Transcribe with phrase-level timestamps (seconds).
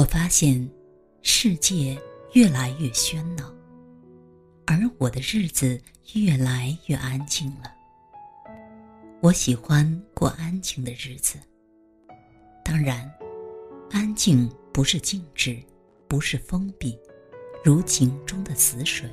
[0.00, 0.66] 我发现，
[1.20, 1.94] 世界
[2.32, 3.54] 越来越喧闹，
[4.64, 5.78] 而我的日子
[6.14, 7.70] 越来越安静了。
[9.20, 11.38] 我喜欢过安静的日子。
[12.64, 13.12] 当然，
[13.90, 15.62] 安静不是静止，
[16.08, 16.98] 不是封闭，
[17.62, 19.06] 如井中的死水。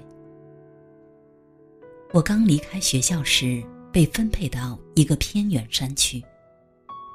[2.13, 6.23] 我刚离开学校时，被分配到一个偏远山区，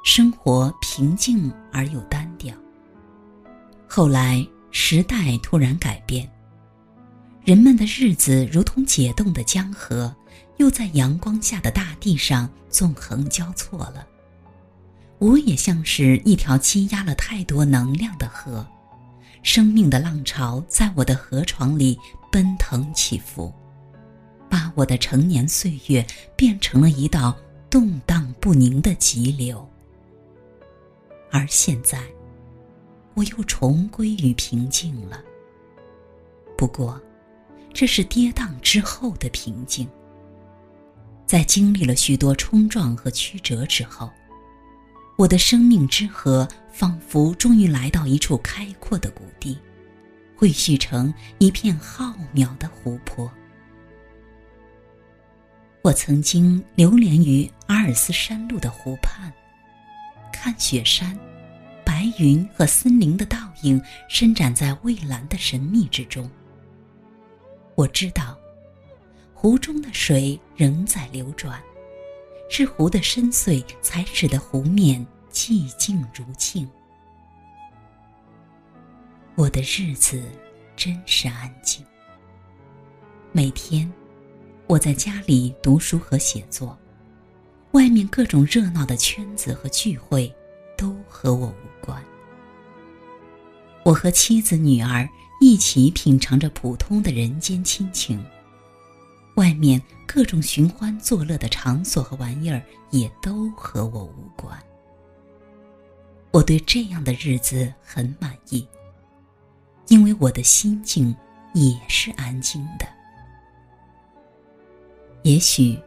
[0.05, 2.22] 生活平静而又单。
[3.95, 6.27] 后来时代突然改变，
[7.45, 10.17] 人们的日子如同解冻的江河，
[10.57, 14.07] 又在阳光下的大地上纵横交错了。
[15.19, 18.67] 我也像是一条积压了太多能量的河，
[19.43, 21.99] 生命的浪潮在我的河床里
[22.31, 23.53] 奔腾起伏，
[24.49, 26.03] 把我的成年岁月
[26.35, 27.37] 变成了一道
[27.69, 29.69] 动荡不宁的急流。
[31.31, 32.01] 而现在。
[33.15, 35.23] 我又重归于平静了。
[36.57, 37.01] 不过，
[37.73, 39.89] 这是跌宕之后的平静。
[41.27, 44.11] 在经历了许多冲撞和曲折之后，
[45.17, 49.59] 我的生命之河仿佛终于来到一处开阔的谷地，
[50.37, 53.31] 汇聚成一片浩渺的湖泊。
[55.83, 59.33] 我曾经流连于阿尔斯山路的湖畔，
[60.33, 61.19] 看雪山。
[62.19, 66.31] 云和森林的倒影伸展在蔚蓝的神秘之中。
[67.75, 68.39] 我知道，
[69.35, 71.61] 湖中的水仍在流转，
[72.49, 76.69] 是湖的深邃才使得湖面寂静如镜。
[79.35, 80.23] 我的日子
[80.77, 81.85] 真是安静。
[83.33, 83.91] 每天，
[84.67, 86.79] 我在家里读书和写作，
[87.73, 90.33] 外面各种热闹的圈子和聚会。
[90.83, 92.03] 都和我无关。
[93.85, 95.09] 我和妻子、女儿
[95.41, 98.21] 一起品尝着普通的人间亲情。
[99.37, 102.61] 外面各种寻欢作乐的场所和玩意儿
[102.91, 104.61] 也都和我无关。
[106.33, 108.67] 我对这样的日子很满意，
[109.87, 111.15] 因为我的心境
[111.55, 112.87] 也是安静的。
[115.23, 115.79] 也许，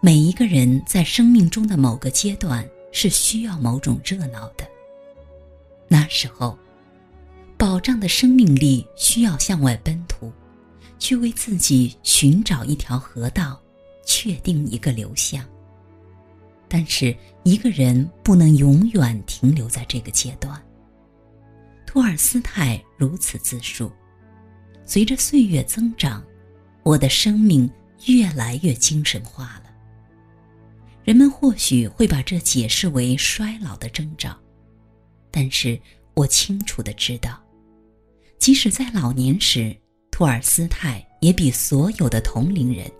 [0.00, 2.64] 每一个人在生命中的某个阶段。
[2.94, 4.66] 是需要某种热闹的。
[5.88, 6.56] 那时候，
[7.58, 10.32] 保障的生命力需要向外奔突，
[10.98, 13.60] 去为自己寻找一条河道，
[14.06, 15.44] 确定一个流向。
[16.68, 20.60] 但是，一个人不能永远停留在这个阶段。
[21.84, 23.90] 托尔斯泰如此自述：
[24.86, 26.24] 随着岁月增长，
[26.84, 27.70] 我的生命
[28.06, 29.63] 越来越精神化了。
[31.04, 34.34] 人们或许会把这解释为衰老的征兆，
[35.30, 35.78] 但是
[36.14, 37.38] 我清楚的知道，
[38.38, 39.76] 即使在老年时，
[40.10, 42.90] 托尔斯泰也比所有的同龄人，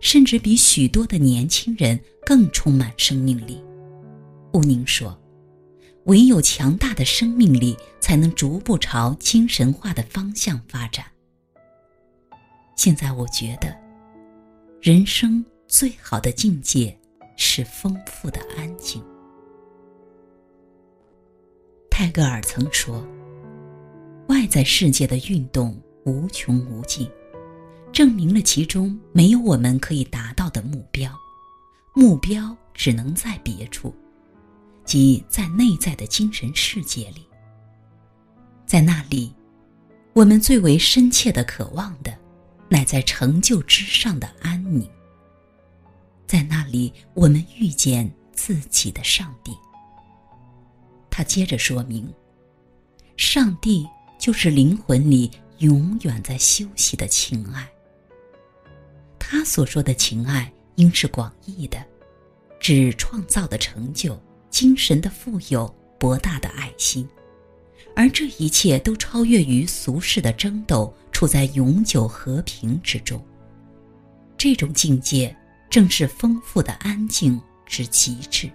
[0.00, 3.62] 甚至比许多的年轻人更充满生命力。
[4.54, 5.16] 乌宁说
[6.06, 11.06] ：“唯有强大的生命力，才能逐步朝精神化的方向发展。”
[12.76, 13.76] 现在我觉得，
[14.80, 16.98] 人生最好的境界。
[17.36, 19.02] 是丰富的安静。
[21.90, 23.06] 泰戈尔曾说
[24.28, 27.08] ：“外在世界的运动无穷无尽，
[27.92, 31.12] 证明了其中没有我们可以达到的目标，
[31.94, 33.94] 目标只能在别处，
[34.84, 37.26] 即在内在的精神世界里。
[38.66, 39.32] 在那里，
[40.14, 42.12] 我们最为深切的渴望的，
[42.68, 44.88] 乃在成就之上的安宁。”
[46.26, 49.52] 在那里，我们遇见自己的上帝。
[51.08, 52.12] 他接着说明：
[53.16, 57.68] 上帝就是灵魂里永远在休息的情爱。
[59.20, 61.78] 他所说的情爱，应是广义的，
[62.58, 64.20] 指创造的成就、
[64.50, 67.08] 精神的富有、博大的爱心，
[67.94, 73.24] 而这一切都超越于俗世的争斗，处在永久和平之中。
[74.36, 75.34] 这种境界。
[75.68, 78.50] 正是丰富的安静之极致。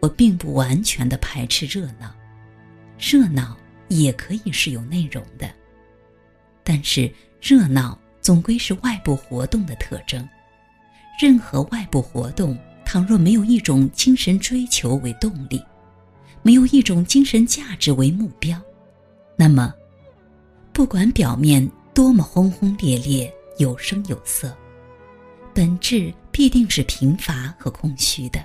[0.00, 2.14] 我并不完全的排斥热闹，
[2.98, 3.56] 热闹
[3.88, 5.50] 也可以是有内容的。
[6.62, 10.26] 但是热闹总归是外部活动的特征。
[11.20, 15.62] 任何外部活动，倘若没有一种精神追求为动力，
[16.42, 18.58] 没有一种精神价值为目标，
[19.36, 19.74] 那么，
[20.72, 24.56] 不管表面多么轰轰烈烈、有声有色。
[25.60, 28.42] 本质必定是贫乏和空虚的。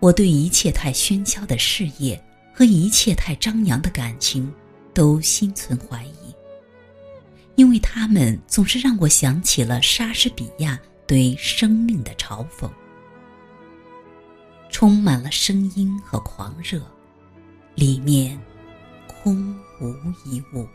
[0.00, 2.18] 我对一切太喧嚣的事业
[2.50, 4.50] 和一切太张扬的感情，
[4.94, 6.34] 都心存怀疑，
[7.56, 12.66] 因为他们总是让我想起了莎士比亚对生命的嘲讽，
[14.70, 16.80] 充满了声音和狂热，
[17.74, 18.40] 里面
[19.06, 19.92] 空无
[20.24, 20.66] 一物。